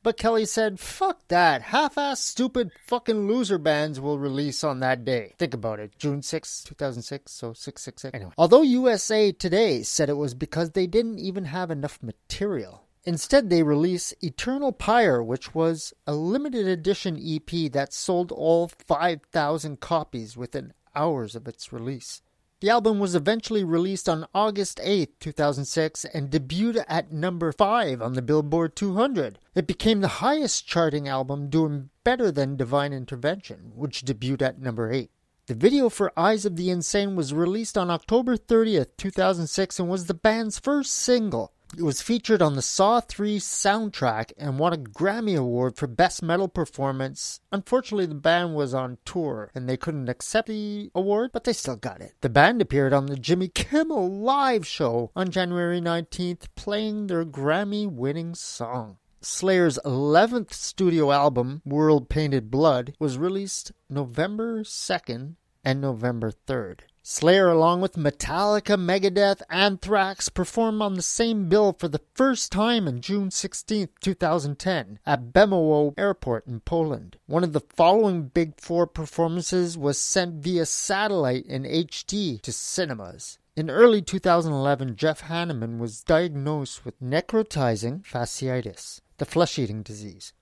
But 0.02 0.18
Kerry 0.18 0.44
said, 0.44 0.78
fuck 0.78 1.26
that. 1.28 1.62
Half 1.62 1.96
ass 1.96 2.20
stupid 2.20 2.70
fucking 2.86 3.26
loser 3.26 3.56
bands 3.56 3.98
will 3.98 4.18
release 4.18 4.62
on 4.62 4.80
that 4.80 5.06
day. 5.06 5.36
Think 5.38 5.54
about 5.54 5.80
it. 5.80 5.98
June 5.98 6.20
6, 6.20 6.64
2006, 6.64 7.32
so 7.32 7.54
666. 7.54 8.14
Anyway. 8.14 8.32
Although 8.36 8.60
USA 8.60 9.32
Today 9.32 9.82
said 9.82 10.10
it 10.10 10.18
was 10.18 10.34
because 10.34 10.72
they 10.72 10.86
didn't 10.86 11.18
even 11.18 11.46
have 11.46 11.70
enough 11.70 11.98
material. 12.02 12.84
Instead, 13.04 13.48
they 13.48 13.62
released 13.62 14.12
Eternal 14.22 14.72
Pyre, 14.72 15.22
which 15.22 15.54
was 15.54 15.94
a 16.06 16.12
limited 16.12 16.66
edition 16.66 17.16
EP 17.16 17.72
that 17.72 17.94
sold 17.94 18.30
all 18.30 18.68
5,000 18.68 19.80
copies 19.80 20.36
within 20.36 20.74
hours 20.94 21.34
of 21.34 21.48
its 21.48 21.72
release. 21.72 22.22
The 22.60 22.70
album 22.70 22.98
was 22.98 23.14
eventually 23.14 23.62
released 23.62 24.08
on 24.08 24.26
August 24.34 24.80
8, 24.82 25.20
2006, 25.20 26.04
and 26.06 26.28
debuted 26.28 26.84
at 26.88 27.12
number 27.12 27.52
5 27.52 28.02
on 28.02 28.14
the 28.14 28.22
Billboard 28.22 28.74
200. 28.74 29.38
It 29.54 29.68
became 29.68 30.00
the 30.00 30.08
highest 30.08 30.66
charting 30.66 31.06
album, 31.06 31.50
doing 31.50 31.90
better 32.02 32.32
than 32.32 32.56
Divine 32.56 32.92
Intervention, 32.92 33.70
which 33.76 34.04
debuted 34.04 34.42
at 34.42 34.60
number 34.60 34.90
8. 34.90 35.08
The 35.46 35.54
video 35.54 35.88
for 35.88 36.12
Eyes 36.16 36.44
of 36.44 36.56
the 36.56 36.68
Insane 36.68 37.14
was 37.14 37.32
released 37.32 37.78
on 37.78 37.90
October 37.90 38.36
30th, 38.36 38.88
2006, 38.96 39.78
and 39.78 39.88
was 39.88 40.06
the 40.06 40.14
band's 40.14 40.58
first 40.58 40.92
single. 40.92 41.52
It 41.76 41.82
was 41.82 42.00
featured 42.00 42.40
on 42.40 42.54
the 42.56 42.62
Saw 42.62 43.00
3 43.00 43.38
soundtrack 43.38 44.32
and 44.38 44.58
won 44.58 44.72
a 44.72 44.78
Grammy 44.78 45.36
Award 45.36 45.76
for 45.76 45.86
Best 45.86 46.22
Metal 46.22 46.48
Performance. 46.48 47.40
Unfortunately, 47.52 48.06
the 48.06 48.14
band 48.14 48.54
was 48.54 48.72
on 48.72 48.96
tour 49.04 49.50
and 49.54 49.68
they 49.68 49.76
couldn't 49.76 50.08
accept 50.08 50.48
the 50.48 50.90
award, 50.94 51.30
but 51.30 51.44
they 51.44 51.52
still 51.52 51.76
got 51.76 52.00
it. 52.00 52.14
The 52.22 52.30
band 52.30 52.62
appeared 52.62 52.94
on 52.94 53.06
the 53.06 53.16
Jimmy 53.16 53.48
Kimmel 53.48 54.10
Live 54.10 54.66
show 54.66 55.10
on 55.14 55.30
January 55.30 55.80
19th, 55.80 56.46
playing 56.56 57.06
their 57.06 57.26
Grammy 57.26 57.86
winning 57.86 58.34
song. 58.34 58.96
Slayer's 59.20 59.78
11th 59.84 60.54
studio 60.54 61.12
album, 61.12 61.60
World 61.66 62.08
Painted 62.08 62.50
Blood, 62.50 62.94
was 62.98 63.18
released 63.18 63.72
November 63.90 64.62
2nd 64.62 65.34
and 65.64 65.80
November 65.80 66.32
3rd. 66.46 66.80
Slayer, 67.10 67.48
along 67.48 67.80
with 67.80 67.94
Metallica, 67.94 68.76
Megadeth, 68.76 69.40
Anthrax, 69.48 70.28
performed 70.28 70.82
on 70.82 70.92
the 70.92 71.00
same 71.00 71.48
bill 71.48 71.72
for 71.72 71.88
the 71.88 72.02
first 72.12 72.52
time 72.52 72.86
on 72.86 73.00
June 73.00 73.30
16, 73.30 73.88
2010, 74.02 74.98
at 75.06 75.32
Bemowo 75.32 75.94
Airport 75.96 76.46
in 76.46 76.60
Poland. 76.60 77.16
One 77.24 77.44
of 77.44 77.54
the 77.54 77.62
following 77.62 78.24
Big 78.24 78.60
Four 78.60 78.86
performances 78.86 79.78
was 79.78 79.98
sent 79.98 80.42
via 80.42 80.66
satellite 80.66 81.46
in 81.46 81.62
HD 81.62 82.42
to 82.42 82.52
cinemas. 82.52 83.38
In 83.56 83.70
early 83.70 84.02
2011, 84.02 84.96
Jeff 84.96 85.22
Hanneman 85.22 85.78
was 85.78 86.02
diagnosed 86.02 86.84
with 86.84 87.00
necrotizing 87.00 88.02
fasciitis, 88.04 89.00
the 89.16 89.24
flesh 89.24 89.58
eating 89.58 89.82
disease. 89.82 90.34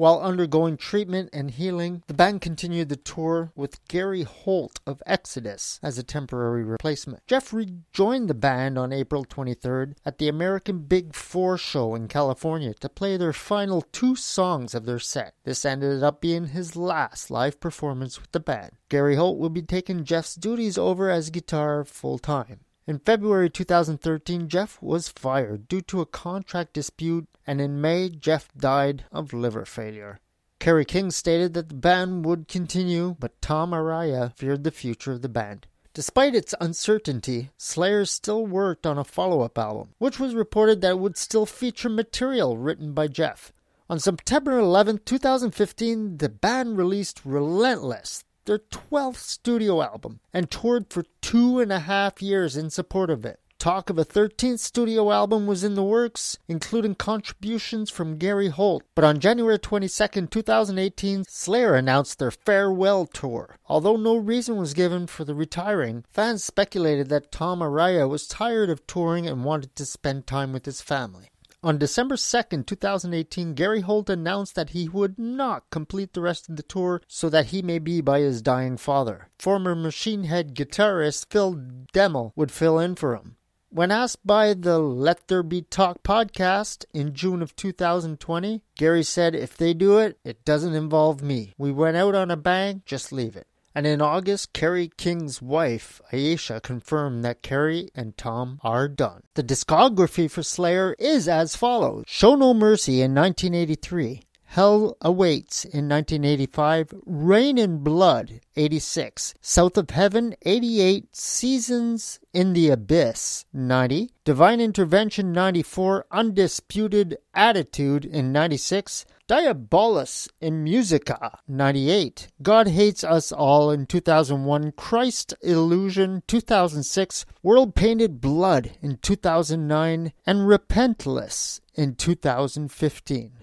While 0.00 0.20
undergoing 0.20 0.78
treatment 0.78 1.28
and 1.30 1.50
healing, 1.50 2.04
the 2.06 2.14
band 2.14 2.40
continued 2.40 2.88
the 2.88 2.96
tour 2.96 3.52
with 3.54 3.86
Gary 3.86 4.22
Holt 4.22 4.80
of 4.86 5.02
Exodus 5.04 5.78
as 5.82 5.98
a 5.98 6.02
temporary 6.02 6.64
replacement. 6.64 7.26
Jeff 7.26 7.52
rejoined 7.52 8.30
the 8.30 8.32
band 8.32 8.78
on 8.78 8.94
April 8.94 9.26
23rd 9.26 9.96
at 10.06 10.16
the 10.16 10.28
American 10.28 10.84
Big 10.84 11.14
Four 11.14 11.58
show 11.58 11.94
in 11.94 12.08
California 12.08 12.72
to 12.80 12.88
play 12.88 13.18
their 13.18 13.34
final 13.34 13.82
two 13.92 14.16
songs 14.16 14.74
of 14.74 14.86
their 14.86 14.98
set. 14.98 15.34
This 15.44 15.66
ended 15.66 16.02
up 16.02 16.22
being 16.22 16.46
his 16.46 16.76
last 16.76 17.30
live 17.30 17.60
performance 17.60 18.18
with 18.18 18.32
the 18.32 18.40
band. 18.40 18.72
Gary 18.88 19.16
Holt 19.16 19.36
will 19.36 19.50
be 19.50 19.60
taking 19.60 20.04
Jeff's 20.04 20.34
duties 20.34 20.78
over 20.78 21.10
as 21.10 21.28
guitar 21.28 21.84
full 21.84 22.18
time. 22.18 22.60
In 22.86 22.98
February 22.98 23.50
2013, 23.50 24.48
Jeff 24.48 24.80
was 24.82 25.08
fired 25.08 25.68
due 25.68 25.82
to 25.82 26.00
a 26.00 26.06
contract 26.06 26.72
dispute, 26.72 27.28
and 27.46 27.60
in 27.60 27.80
May, 27.80 28.08
Jeff 28.08 28.48
died 28.56 29.04
of 29.12 29.32
liver 29.32 29.64
failure. 29.64 30.18
Kerry 30.58 30.84
King 30.84 31.10
stated 31.10 31.54
that 31.54 31.68
the 31.68 31.74
band 31.74 32.24
would 32.24 32.48
continue, 32.48 33.16
but 33.18 33.40
Tom 33.40 33.70
Araya 33.70 34.34
feared 34.36 34.64
the 34.64 34.70
future 34.70 35.12
of 35.12 35.22
the 35.22 35.28
band. 35.28 35.66
Despite 35.92 36.34
its 36.34 36.54
uncertainty, 36.60 37.50
Slayer 37.56 38.04
still 38.04 38.46
worked 38.46 38.86
on 38.86 38.96
a 38.96 39.04
follow 39.04 39.40
up 39.40 39.58
album, 39.58 39.94
which 39.98 40.20
was 40.20 40.34
reported 40.34 40.80
that 40.80 40.92
it 40.92 40.98
would 40.98 41.16
still 41.16 41.46
feature 41.46 41.88
material 41.88 42.56
written 42.56 42.92
by 42.92 43.08
Jeff. 43.08 43.52
On 43.88 43.98
September 43.98 44.58
11, 44.58 45.00
2015, 45.04 46.18
the 46.18 46.28
band 46.28 46.78
released 46.78 47.24
Repentless, 47.24 48.22
their 48.44 48.58
12th 48.58 49.16
studio 49.16 49.82
album, 49.82 50.20
and 50.32 50.50
toured 50.50 50.92
for 50.92 51.04
two 51.20 51.60
and 51.60 51.72
a 51.72 51.80
half 51.80 52.22
years 52.22 52.56
in 52.56 52.70
support 52.70 53.10
of 53.10 53.24
it. 53.24 53.40
Talk 53.60 53.90
of 53.90 53.98
a 53.98 54.06
13th 54.06 54.58
studio 54.60 55.12
album 55.12 55.46
was 55.46 55.62
in 55.62 55.74
the 55.74 55.82
works, 55.82 56.38
including 56.48 56.94
contributions 56.94 57.90
from 57.90 58.16
Gary 58.16 58.48
Holt. 58.48 58.84
But 58.94 59.04
on 59.04 59.20
January 59.20 59.58
22, 59.58 60.28
2018, 60.28 61.24
Slayer 61.28 61.74
announced 61.74 62.18
their 62.18 62.30
farewell 62.30 63.04
tour. 63.04 63.58
Although 63.66 63.98
no 63.98 64.16
reason 64.16 64.56
was 64.56 64.72
given 64.72 65.06
for 65.06 65.26
the 65.26 65.34
retiring, 65.34 66.04
fans 66.10 66.42
speculated 66.42 67.10
that 67.10 67.30
Tom 67.30 67.60
Araya 67.60 68.08
was 68.08 68.26
tired 68.26 68.70
of 68.70 68.86
touring 68.86 69.26
and 69.26 69.44
wanted 69.44 69.76
to 69.76 69.84
spend 69.84 70.26
time 70.26 70.54
with 70.54 70.64
his 70.64 70.80
family. 70.80 71.28
On 71.62 71.76
December 71.76 72.16
2nd, 72.16 72.64
2018, 72.64 73.52
Gary 73.52 73.82
Holt 73.82 74.08
announced 74.08 74.54
that 74.54 74.70
he 74.70 74.88
would 74.88 75.18
not 75.18 75.68
complete 75.68 76.14
the 76.14 76.22
rest 76.22 76.48
of 76.48 76.56
the 76.56 76.62
tour 76.62 77.02
so 77.06 77.28
that 77.28 77.46
he 77.46 77.60
may 77.60 77.78
be 77.78 78.00
by 78.00 78.20
his 78.20 78.40
dying 78.40 78.78
father. 78.78 79.28
Former 79.38 79.74
Machine 79.74 80.24
Head 80.24 80.54
guitarist 80.54 81.26
Phil 81.30 81.56
Demmel 81.92 82.32
would 82.34 82.50
fill 82.50 82.78
in 82.78 82.94
for 82.94 83.14
him. 83.14 83.36
When 83.68 83.90
asked 83.90 84.26
by 84.26 84.54
the 84.54 84.78
Let 84.78 85.28
There 85.28 85.42
Be 85.42 85.60
Talk 85.60 86.02
podcast 86.02 86.86
in 86.94 87.12
June 87.12 87.42
of 87.42 87.54
2020, 87.56 88.62
Gary 88.78 89.02
said, 89.02 89.34
If 89.34 89.54
they 89.58 89.74
do 89.74 89.98
it, 89.98 90.18
it 90.24 90.46
doesn't 90.46 90.74
involve 90.74 91.20
me. 91.20 91.52
We 91.58 91.72
went 91.72 91.98
out 91.98 92.14
on 92.14 92.30
a 92.30 92.38
bang, 92.38 92.80
just 92.86 93.12
leave 93.12 93.36
it. 93.36 93.46
And 93.74 93.86
in 93.86 94.00
August, 94.00 94.52
Kerry 94.52 94.90
King's 94.96 95.40
wife, 95.40 96.00
Aisha, 96.12 96.60
confirmed 96.60 97.24
that 97.24 97.42
Kerry 97.42 97.88
and 97.94 98.16
Tom 98.16 98.58
are 98.62 98.88
done. 98.88 99.22
The 99.34 99.44
discography 99.44 100.28
for 100.28 100.42
Slayer 100.42 100.96
is 100.98 101.28
as 101.28 101.54
follows 101.54 102.04
Show 102.08 102.34
No 102.34 102.52
Mercy 102.52 103.00
in 103.00 103.14
1983. 103.14 104.22
Hell 104.54 104.96
Awaits 105.00 105.64
in 105.64 105.88
1985, 105.88 106.92
Rain 107.06 107.56
and 107.56 107.84
Blood 107.84 108.40
86, 108.56 109.32
South 109.40 109.76
of 109.76 109.90
Heaven 109.90 110.34
88, 110.42 111.14
Seasons 111.14 112.18
in 112.32 112.52
the 112.52 112.68
Abyss 112.70 113.44
90, 113.52 114.10
Divine 114.24 114.60
Intervention 114.60 115.30
94, 115.30 116.06
Undisputed 116.10 117.16
Attitude 117.32 118.04
in 118.04 118.32
96, 118.32 119.06
Diabolus 119.28 120.28
in 120.40 120.64
Musica 120.64 121.38
98, 121.46 122.26
God 122.42 122.66
Hates 122.66 123.04
Us 123.04 123.30
All 123.30 123.70
in 123.70 123.86
2001, 123.86 124.72
Christ 124.72 125.32
Illusion 125.42 126.24
2006, 126.26 127.24
World 127.44 127.76
Painted 127.76 128.20
Blood 128.20 128.72
in 128.82 128.96
2009, 128.96 130.12
and 130.26 130.38
Repentless 130.40 131.60
in 131.76 131.94
2015. 131.94 133.39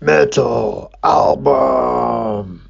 Metal 0.00 0.92
album. 1.02 2.68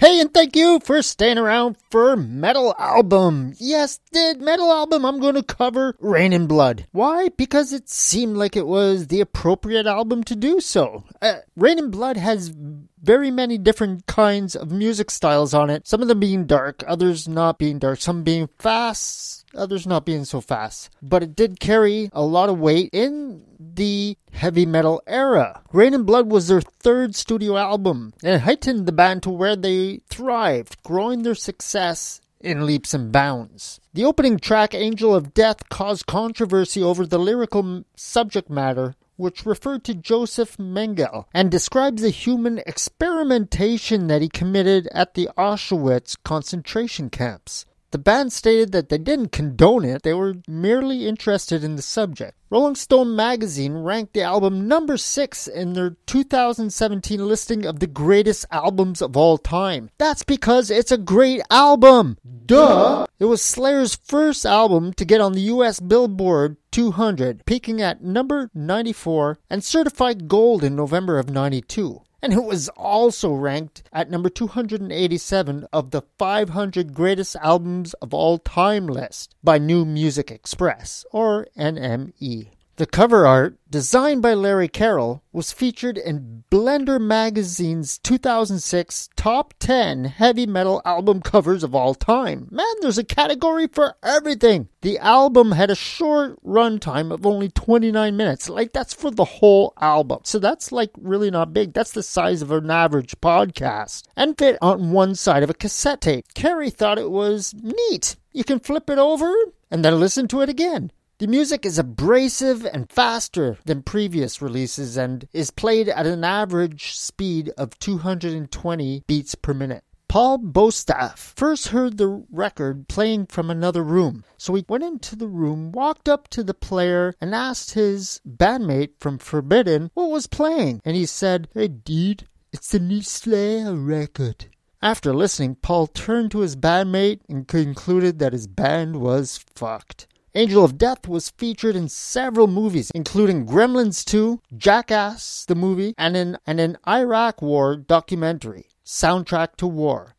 Hey, 0.00 0.20
and 0.20 0.32
thank 0.32 0.54
you 0.54 0.78
for 0.78 1.02
staying 1.02 1.38
around 1.38 1.76
for 1.90 2.16
Metal 2.16 2.72
Album. 2.78 3.54
Yes, 3.58 3.98
the 4.12 4.36
Metal 4.38 4.70
Album 4.70 5.04
I'm 5.04 5.18
going 5.18 5.34
to 5.34 5.42
cover 5.42 5.96
Rain 5.98 6.32
and 6.32 6.48
Blood. 6.48 6.86
Why? 6.92 7.30
Because 7.36 7.72
it 7.72 7.88
seemed 7.88 8.36
like 8.36 8.54
it 8.54 8.68
was 8.68 9.08
the 9.08 9.20
appropriate 9.20 9.86
album 9.86 10.22
to 10.24 10.36
do 10.36 10.60
so. 10.60 11.02
Uh, 11.20 11.38
Reign 11.56 11.80
in 11.80 11.90
Blood 11.90 12.16
has 12.16 12.54
very 13.02 13.32
many 13.32 13.58
different 13.58 14.06
kinds 14.06 14.54
of 14.54 14.70
music 14.70 15.10
styles 15.10 15.52
on 15.52 15.70
it. 15.70 15.88
Some 15.88 16.00
of 16.00 16.06
them 16.06 16.20
being 16.20 16.46
dark, 16.46 16.84
others 16.86 17.26
not 17.26 17.58
being 17.58 17.80
dark, 17.80 18.00
some 18.00 18.22
being 18.22 18.48
fast, 18.56 19.37
others 19.54 19.86
not 19.86 20.04
being 20.04 20.24
so 20.24 20.40
fast. 20.40 20.90
But 21.02 21.22
it 21.22 21.36
did 21.36 21.60
carry 21.60 22.10
a 22.12 22.22
lot 22.22 22.48
of 22.48 22.58
weight 22.58 22.90
in 22.92 23.44
the 23.58 24.16
heavy 24.32 24.66
metal 24.66 25.02
era. 25.06 25.62
Rain 25.72 25.94
and 25.94 26.06
Blood 26.06 26.30
was 26.30 26.48
their 26.48 26.60
third 26.60 27.14
studio 27.14 27.56
album 27.56 28.12
and 28.22 28.34
it 28.34 28.40
heightened 28.40 28.86
the 28.86 28.92
band 28.92 29.22
to 29.24 29.30
where 29.30 29.56
they 29.56 30.00
thrived, 30.08 30.82
growing 30.82 31.22
their 31.22 31.34
success 31.34 32.20
in 32.40 32.66
leaps 32.66 32.94
and 32.94 33.10
bounds. 33.10 33.80
The 33.94 34.04
opening 34.04 34.38
track, 34.38 34.74
Angel 34.74 35.14
of 35.14 35.34
Death, 35.34 35.68
caused 35.68 36.06
controversy 36.06 36.82
over 36.82 37.04
the 37.04 37.18
lyrical 37.18 37.84
subject 37.96 38.48
matter, 38.48 38.94
which 39.16 39.44
referred 39.44 39.82
to 39.84 39.94
Joseph 39.94 40.56
Mengele 40.56 41.24
and 41.34 41.50
describes 41.50 42.02
the 42.02 42.10
human 42.10 42.58
experimentation 42.66 44.06
that 44.06 44.22
he 44.22 44.28
committed 44.28 44.88
at 44.92 45.14
the 45.14 45.28
Auschwitz 45.36 46.16
concentration 46.22 47.10
camps. 47.10 47.64
The 47.90 47.98
band 47.98 48.34
stated 48.34 48.72
that 48.72 48.90
they 48.90 48.98
didn't 48.98 49.32
condone 49.32 49.82
it, 49.82 50.02
they 50.02 50.12
were 50.12 50.34
merely 50.46 51.08
interested 51.08 51.64
in 51.64 51.76
the 51.76 51.82
subject. 51.82 52.36
Rolling 52.50 52.74
Stone 52.74 53.16
magazine 53.16 53.78
ranked 53.78 54.12
the 54.12 54.20
album 54.20 54.68
number 54.68 54.98
6 54.98 55.48
in 55.48 55.72
their 55.72 55.96
2017 56.04 57.26
listing 57.26 57.64
of 57.64 57.80
the 57.80 57.86
greatest 57.86 58.44
albums 58.50 59.00
of 59.00 59.16
all 59.16 59.38
time. 59.38 59.88
That's 59.96 60.22
because 60.22 60.70
it's 60.70 60.92
a 60.92 60.98
great 60.98 61.40
album! 61.50 62.18
Duh! 62.44 63.06
It 63.18 63.24
was 63.24 63.40
Slayer's 63.40 63.96
first 63.96 64.44
album 64.44 64.92
to 64.92 65.06
get 65.06 65.22
on 65.22 65.32
the 65.32 65.48
US 65.52 65.80
Billboard 65.80 66.58
200, 66.70 67.46
peaking 67.46 67.80
at 67.80 68.02
number 68.02 68.50
94 68.52 69.38
and 69.48 69.64
certified 69.64 70.28
gold 70.28 70.62
in 70.62 70.76
November 70.76 71.18
of 71.18 71.30
92. 71.30 72.02
And 72.20 72.32
it 72.32 72.42
was 72.42 72.68
also 72.70 73.32
ranked 73.32 73.84
at 73.92 74.10
number 74.10 74.28
287 74.28 75.66
of 75.72 75.92
the 75.92 76.02
500 76.18 76.92
greatest 76.92 77.36
albums 77.36 77.94
of 77.94 78.12
all 78.12 78.38
time 78.38 78.88
list 78.88 79.36
by 79.44 79.58
New 79.58 79.84
Music 79.84 80.30
Express, 80.30 81.04
or 81.12 81.46
NME. 81.56 82.48
The 82.78 82.86
cover 82.86 83.26
art, 83.26 83.58
designed 83.68 84.22
by 84.22 84.34
Larry 84.34 84.68
Carroll, 84.68 85.24
was 85.32 85.50
featured 85.50 85.98
in 85.98 86.44
Blender 86.48 87.00
Magazine's 87.00 87.98
2006 87.98 89.08
Top 89.16 89.52
10 89.58 90.04
Heavy 90.04 90.46
Metal 90.46 90.80
Album 90.84 91.20
Covers 91.20 91.64
of 91.64 91.74
All 91.74 91.96
Time. 91.96 92.46
Man, 92.52 92.64
there's 92.80 92.96
a 92.96 93.02
category 93.02 93.66
for 93.66 93.96
everything. 94.00 94.68
The 94.82 94.96
album 94.98 95.50
had 95.50 95.72
a 95.72 95.74
short 95.74 96.40
runtime 96.44 97.12
of 97.12 97.26
only 97.26 97.48
29 97.48 98.16
minutes. 98.16 98.48
Like, 98.48 98.72
that's 98.72 98.94
for 98.94 99.10
the 99.10 99.24
whole 99.24 99.72
album. 99.80 100.20
So 100.22 100.38
that's 100.38 100.70
like 100.70 100.92
really 100.96 101.32
not 101.32 101.52
big. 101.52 101.72
That's 101.72 101.90
the 101.90 102.04
size 102.04 102.42
of 102.42 102.52
an 102.52 102.70
average 102.70 103.20
podcast. 103.20 104.04
And 104.16 104.38
fit 104.38 104.56
on 104.62 104.92
one 104.92 105.16
side 105.16 105.42
of 105.42 105.50
a 105.50 105.54
cassette 105.54 106.02
tape. 106.02 106.32
Kerry 106.32 106.70
thought 106.70 106.98
it 106.98 107.10
was 107.10 107.52
neat. 107.60 108.14
You 108.32 108.44
can 108.44 108.60
flip 108.60 108.88
it 108.88 108.98
over 108.98 109.34
and 109.68 109.84
then 109.84 109.98
listen 109.98 110.28
to 110.28 110.42
it 110.42 110.48
again. 110.48 110.92
The 111.18 111.26
music 111.26 111.66
is 111.66 111.80
abrasive 111.80 112.64
and 112.64 112.88
faster 112.88 113.58
than 113.64 113.82
previous 113.82 114.40
releases 114.40 114.96
and 114.96 115.26
is 115.32 115.50
played 115.50 115.88
at 115.88 116.06
an 116.06 116.22
average 116.22 116.94
speed 116.94 117.50
of 117.58 117.76
220 117.80 119.02
beats 119.08 119.34
per 119.34 119.52
minute. 119.52 119.82
Paul 120.06 120.38
Bostaph 120.38 121.18
first 121.18 121.68
heard 121.68 121.98
the 121.98 122.24
record 122.30 122.86
playing 122.86 123.26
from 123.26 123.50
another 123.50 123.82
room, 123.82 124.22
so 124.36 124.54
he 124.54 124.64
went 124.68 124.84
into 124.84 125.16
the 125.16 125.26
room, 125.26 125.72
walked 125.72 126.08
up 126.08 126.28
to 126.28 126.44
the 126.44 126.54
player, 126.54 127.16
and 127.20 127.34
asked 127.34 127.74
his 127.74 128.20
bandmate 128.24 128.92
from 129.00 129.18
Forbidden 129.18 129.90
what 129.94 130.12
was 130.12 130.28
playing. 130.28 130.80
And 130.84 130.94
he 130.94 131.04
said, 131.04 131.48
Hey, 131.52 131.66
dude, 131.66 132.28
it's 132.52 132.70
the 132.70 132.78
new 132.78 133.02
Slayer 133.02 133.74
record. 133.74 134.46
After 134.80 135.12
listening, 135.12 135.56
Paul 135.56 135.88
turned 135.88 136.30
to 136.30 136.42
his 136.42 136.54
bandmate 136.54 137.22
and 137.28 137.48
concluded 137.48 138.20
that 138.20 138.32
his 138.32 138.46
band 138.46 139.00
was 139.00 139.44
fucked. 139.56 140.06
Angel 140.38 140.64
of 140.64 140.78
Death 140.78 141.08
was 141.08 141.30
featured 141.30 141.74
in 141.74 141.88
several 141.88 142.46
movies, 142.46 142.92
including 142.94 143.44
Gremlins 143.44 144.04
2, 144.04 144.40
Jackass 144.56 145.44
the 145.44 145.56
movie, 145.56 145.94
and 145.98 146.16
an, 146.16 146.38
an 146.46 146.78
Iraq 146.86 147.42
War 147.42 147.76
documentary, 147.76 148.66
Soundtrack 148.86 149.56
to 149.56 149.66
War. 149.66 150.14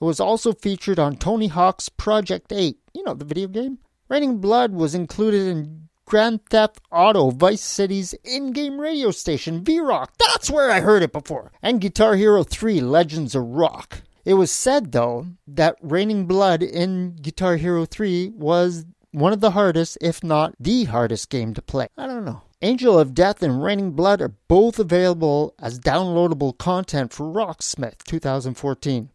It 0.00 0.04
was 0.04 0.18
also 0.18 0.52
featured 0.52 0.98
on 0.98 1.14
Tony 1.14 1.46
Hawk's 1.46 1.88
Project 1.88 2.52
8, 2.52 2.76
you 2.92 3.04
know, 3.04 3.14
the 3.14 3.24
video 3.24 3.46
game. 3.46 3.78
Raining 4.08 4.38
Blood 4.38 4.72
was 4.72 4.96
included 4.96 5.46
in 5.46 5.88
Grand 6.06 6.44
Theft 6.46 6.80
Auto 6.90 7.30
Vice 7.30 7.62
City's 7.62 8.14
in 8.24 8.50
game 8.50 8.80
radio 8.80 9.12
station, 9.12 9.62
V 9.62 9.78
Rock. 9.78 10.12
That's 10.18 10.50
where 10.50 10.72
I 10.72 10.80
heard 10.80 11.04
it 11.04 11.12
before. 11.12 11.52
And 11.62 11.80
Guitar 11.80 12.16
Hero 12.16 12.42
3 12.42 12.80
Legends 12.80 13.36
of 13.36 13.44
Rock. 13.44 14.02
It 14.24 14.34
was 14.34 14.50
said, 14.50 14.90
though, 14.90 15.28
that 15.46 15.76
Raining 15.80 16.26
Blood 16.26 16.64
in 16.64 17.14
Guitar 17.14 17.54
Hero 17.58 17.84
3 17.84 18.32
was 18.34 18.86
one 19.12 19.32
of 19.32 19.40
the 19.40 19.52
hardest, 19.52 19.96
if 20.00 20.24
not 20.24 20.54
the 20.58 20.84
hardest 20.84 21.30
game 21.30 21.54
to 21.54 21.62
play. 21.62 21.86
I 21.96 22.06
don't 22.06 22.24
know. 22.24 22.42
Angel 22.60 22.98
of 22.98 23.14
Death 23.14 23.42
and 23.42 23.62
Raining 23.62 23.92
Blood 23.92 24.20
are 24.20 24.34
both 24.48 24.78
available 24.78 25.54
as 25.58 25.78
downloadable 25.78 26.56
content 26.56 27.12
for 27.12 27.24
Rocksmith 27.24 27.98
2014. 28.04 29.10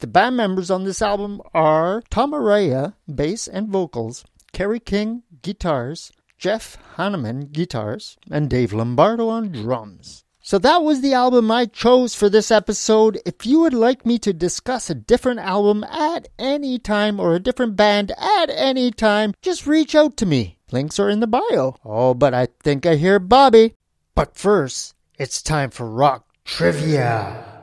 The 0.00 0.06
band 0.06 0.36
members 0.36 0.70
on 0.70 0.84
this 0.84 1.02
album 1.02 1.40
are 1.52 2.02
Tom 2.10 2.32
Araya, 2.32 2.94
bass 3.12 3.46
and 3.46 3.68
vocals, 3.68 4.24
Kerry 4.52 4.80
King, 4.80 5.22
guitars, 5.42 6.10
Jeff 6.38 6.78
Hanneman, 6.96 7.52
guitars, 7.52 8.16
and 8.30 8.48
Dave 8.48 8.72
Lombardo 8.72 9.28
on 9.28 9.52
drums. 9.52 10.24
So 10.50 10.58
that 10.58 10.82
was 10.82 11.00
the 11.00 11.14
album 11.14 11.48
I 11.52 11.66
chose 11.66 12.16
for 12.16 12.28
this 12.28 12.50
episode. 12.50 13.20
If 13.24 13.46
you 13.46 13.60
would 13.60 13.72
like 13.72 14.04
me 14.04 14.18
to 14.18 14.32
discuss 14.32 14.90
a 14.90 14.96
different 14.96 15.38
album 15.38 15.84
at 15.84 16.26
any 16.40 16.76
time 16.76 17.20
or 17.20 17.36
a 17.36 17.38
different 17.38 17.76
band 17.76 18.10
at 18.10 18.50
any 18.50 18.90
time, 18.90 19.32
just 19.42 19.64
reach 19.64 19.94
out 19.94 20.16
to 20.16 20.26
me. 20.26 20.58
Links 20.72 20.98
are 20.98 21.08
in 21.08 21.20
the 21.20 21.28
bio. 21.28 21.76
Oh, 21.84 22.14
but 22.14 22.34
I 22.34 22.48
think 22.64 22.84
I 22.84 22.96
hear 22.96 23.20
Bobby. 23.20 23.76
But 24.16 24.36
first, 24.36 24.96
it's 25.20 25.40
time 25.40 25.70
for 25.70 25.88
rock 25.88 26.26
trivia. 26.44 27.62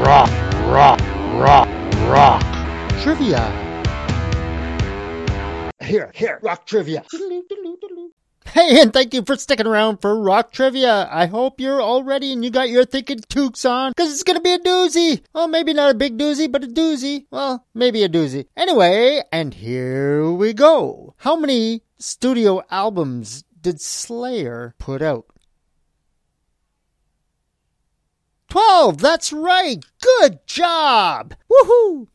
Rock, 0.00 0.30
rock, 0.72 1.00
rock, 1.36 1.68
rock. 2.08 3.02
Trivia. 3.02 3.44
Here, 5.82 6.10
here, 6.14 6.38
rock 6.42 6.64
trivia. 6.64 7.04
Hey, 8.52 8.80
and 8.80 8.92
thank 8.92 9.12
you 9.12 9.22
for 9.22 9.36
sticking 9.36 9.66
around 9.66 9.98
for 9.98 10.18
Rock 10.18 10.50
Trivia. 10.50 11.08
I 11.10 11.26
hope 11.26 11.60
you're 11.60 11.80
all 11.80 12.02
ready 12.02 12.32
and 12.32 12.42
you 12.42 12.50
got 12.50 12.70
your 12.70 12.84
thinking 12.86 13.20
toques 13.28 13.64
on, 13.64 13.90
because 13.90 14.12
it's 14.12 14.22
going 14.22 14.38
to 14.38 14.42
be 14.42 14.54
a 14.54 14.58
doozy. 14.58 15.22
Well, 15.34 15.46
maybe 15.46 15.74
not 15.74 15.90
a 15.90 15.94
big 15.94 16.16
doozy, 16.16 16.50
but 16.50 16.64
a 16.64 16.66
doozy. 16.66 17.26
Well, 17.30 17.66
maybe 17.74 18.02
a 18.02 18.08
doozy. 18.08 18.46
Anyway, 18.56 19.22
and 19.30 19.52
here 19.52 20.30
we 20.30 20.54
go. 20.54 21.14
How 21.18 21.36
many 21.36 21.82
studio 21.98 22.62
albums 22.70 23.44
did 23.60 23.80
Slayer 23.80 24.74
put 24.78 25.02
out? 25.02 25.26
12, 28.48 28.98
that's 28.98 29.32
right. 29.32 29.84
Good 30.00 30.46
job. 30.46 31.34
Woohoo. 31.50 32.06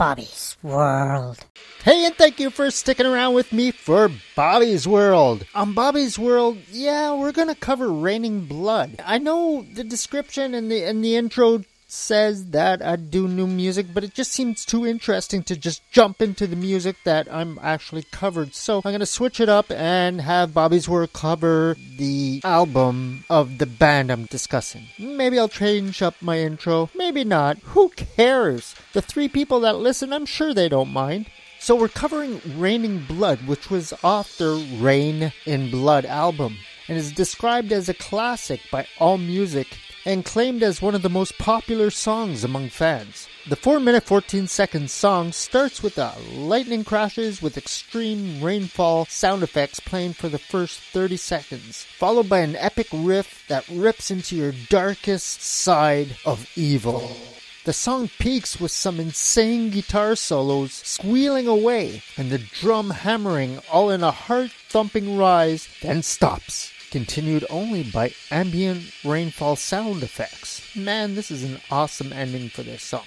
Bobby's 0.00 0.56
World. 0.62 1.44
Hey, 1.84 2.06
and 2.06 2.16
thank 2.16 2.40
you 2.40 2.48
for 2.48 2.70
sticking 2.70 3.04
around 3.04 3.34
with 3.34 3.52
me 3.52 3.70
for 3.70 4.10
Bobby's 4.34 4.88
World. 4.88 5.44
On 5.54 5.74
Bobby's 5.74 6.18
World, 6.18 6.56
yeah, 6.72 7.12
we're 7.12 7.32
gonna 7.32 7.54
cover 7.54 7.92
Raining 7.92 8.46
Blood. 8.46 9.02
I 9.04 9.18
know 9.18 9.66
the 9.74 9.84
description 9.84 10.54
and 10.54 10.70
the 10.72 10.84
and 10.84 11.04
the 11.04 11.16
intro 11.16 11.64
says 11.92 12.50
that 12.50 12.82
I 12.82 12.96
do 12.96 13.28
new 13.28 13.46
music, 13.46 13.86
but 13.92 14.04
it 14.04 14.14
just 14.14 14.32
seems 14.32 14.64
too 14.64 14.86
interesting 14.86 15.42
to 15.44 15.56
just 15.56 15.82
jump 15.90 16.22
into 16.22 16.46
the 16.46 16.56
music 16.56 16.96
that 17.04 17.32
I'm 17.32 17.58
actually 17.62 18.04
covered. 18.10 18.54
So 18.54 18.80
I'm 18.84 18.92
gonna 18.92 19.06
switch 19.06 19.40
it 19.40 19.48
up 19.48 19.70
and 19.70 20.20
have 20.20 20.54
Bobby's 20.54 20.88
World 20.88 21.12
cover 21.12 21.76
the 21.96 22.40
album 22.44 23.24
of 23.28 23.58
the 23.58 23.66
band 23.66 24.10
I'm 24.10 24.26
discussing. 24.26 24.86
Maybe 24.98 25.38
I'll 25.38 25.48
change 25.48 26.02
up 26.02 26.14
my 26.20 26.38
intro, 26.38 26.90
maybe 26.94 27.24
not. 27.24 27.58
Who 27.58 27.90
cares? 27.90 28.74
The 28.92 29.02
three 29.02 29.28
people 29.28 29.60
that 29.60 29.76
listen, 29.76 30.12
I'm 30.12 30.26
sure 30.26 30.54
they 30.54 30.68
don't 30.68 30.92
mind. 30.92 31.26
So 31.58 31.76
we're 31.76 31.88
covering 31.88 32.40
Raining 32.56 33.04
Blood, 33.06 33.46
which 33.46 33.68
was 33.68 33.92
off 34.02 34.38
their 34.38 34.54
Reign 34.54 35.32
in 35.44 35.70
Blood 35.70 36.06
album, 36.06 36.56
and 36.88 36.96
is 36.96 37.12
described 37.12 37.70
as 37.70 37.88
a 37.88 37.94
classic 37.94 38.60
by 38.72 38.86
AllMusic 38.98 39.66
and 40.04 40.24
claimed 40.24 40.62
as 40.62 40.80
one 40.80 40.94
of 40.94 41.02
the 41.02 41.10
most 41.10 41.36
popular 41.38 41.90
songs 41.90 42.44
among 42.44 42.68
fans. 42.68 43.28
The 43.48 43.56
4 43.56 43.80
minute 43.80 44.04
14 44.04 44.46
second 44.46 44.90
song 44.90 45.32
starts 45.32 45.82
with 45.82 45.96
the 45.96 46.12
lightning 46.34 46.84
crashes 46.84 47.42
with 47.42 47.58
extreme 47.58 48.42
rainfall 48.42 49.06
sound 49.06 49.42
effects 49.42 49.80
playing 49.80 50.14
for 50.14 50.28
the 50.28 50.38
first 50.38 50.80
30 50.80 51.16
seconds, 51.16 51.84
followed 51.98 52.28
by 52.28 52.40
an 52.40 52.56
epic 52.56 52.88
riff 52.92 53.44
that 53.48 53.68
rips 53.68 54.10
into 54.10 54.36
your 54.36 54.52
darkest 54.68 55.42
side 55.42 56.16
of 56.24 56.50
evil. 56.56 57.16
The 57.64 57.72
song 57.74 58.08
peaks 58.18 58.58
with 58.58 58.70
some 58.70 58.98
insane 58.98 59.70
guitar 59.70 60.16
solos 60.16 60.72
squealing 60.72 61.46
away 61.46 62.02
and 62.16 62.30
the 62.30 62.38
drum 62.38 62.90
hammering 62.90 63.58
all 63.70 63.90
in 63.90 64.02
a 64.02 64.10
heart 64.10 64.50
thumping 64.50 65.18
rise, 65.18 65.68
then 65.82 66.02
stops 66.02 66.72
continued 66.90 67.44
only 67.50 67.82
by 67.82 68.12
ambient 68.30 68.92
rainfall 69.04 69.56
sound 69.56 70.02
effects. 70.02 70.74
Man, 70.76 71.14
this 71.14 71.30
is 71.30 71.44
an 71.44 71.60
awesome 71.70 72.12
ending 72.12 72.48
for 72.48 72.62
this 72.62 72.82
song. 72.82 73.04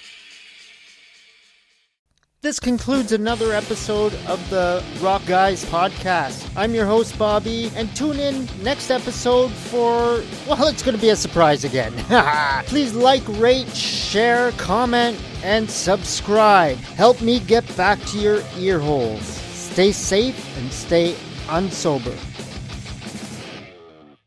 This 2.44 2.60
concludes 2.60 3.12
another 3.12 3.54
episode 3.54 4.12
of 4.26 4.50
the 4.50 4.84
Rock 5.00 5.22
Guys 5.24 5.64
podcast. 5.64 6.46
I'm 6.54 6.74
your 6.74 6.84
host, 6.84 7.18
Bobby, 7.18 7.72
and 7.74 7.88
tune 7.96 8.18
in 8.18 8.46
next 8.62 8.90
episode 8.90 9.50
for, 9.50 10.22
well, 10.46 10.66
it's 10.68 10.82
going 10.82 10.94
to 10.94 11.00
be 11.00 11.08
a 11.08 11.16
surprise 11.16 11.64
again. 11.64 11.94
Please 12.66 12.92
like, 12.92 13.22
rate, 13.40 13.74
share, 13.74 14.52
comment, 14.52 15.18
and 15.42 15.70
subscribe. 15.70 16.76
Help 16.76 17.22
me 17.22 17.40
get 17.40 17.64
back 17.78 17.98
to 18.08 18.18
your 18.18 18.42
ear 18.58 18.78
holes. 18.78 19.24
Stay 19.24 19.90
safe 19.90 20.58
and 20.58 20.70
stay 20.70 21.14
unsober. 21.46 22.14